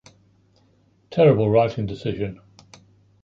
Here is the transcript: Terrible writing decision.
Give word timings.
Terrible 1.11 1.51
writing 1.51 1.85
decision. 1.85 2.41